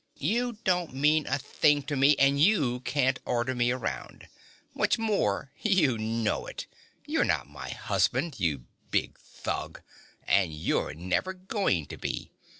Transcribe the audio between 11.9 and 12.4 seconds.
be.